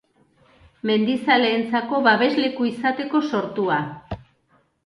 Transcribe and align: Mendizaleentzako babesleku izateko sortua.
Mendizaleentzako 0.89 1.99
babesleku 2.09 2.67
izateko 2.71 3.23
sortua. 3.33 3.79